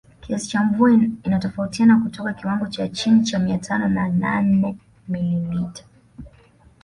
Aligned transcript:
Kiasi 0.21 0.47
cha 0.49 0.63
mvua 0.63 0.91
inatofautiana 1.23 1.99
kutoka 1.99 2.33
kiwango 2.33 2.67
cha 2.67 2.87
chini 2.87 3.23
cha 3.23 3.39
mia 3.39 3.57
tano 3.57 3.87
na 3.89 4.09
nane 4.09 4.77
milimita 5.07 5.83